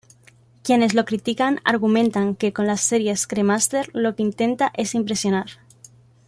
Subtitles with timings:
[0.63, 5.47] Quienes lo critican, argumentan que con las series "Cremaster", lo que intenta es impresionar.